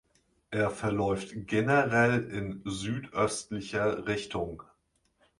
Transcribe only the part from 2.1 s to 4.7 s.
in südöstlicher Richtung.